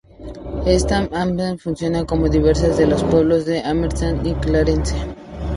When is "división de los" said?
2.27-3.03